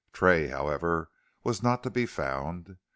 Tray, 0.13 0.47
however, 0.47 1.11
was 1.43 1.61
not 1.61 1.83
to 1.83 1.91
be 1.91 2.07
found. 2.07 2.77